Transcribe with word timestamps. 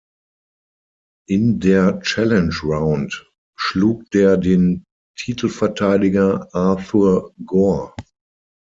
In 1.29 1.59
der 1.59 1.99
"Challenge 1.99 2.55
Round" 2.63 3.29
schlug 3.55 4.09
der 4.09 4.35
den 4.37 4.83
Titelverteidiger 5.15 6.49
Arthur 6.55 7.35
Gore. 7.45 7.93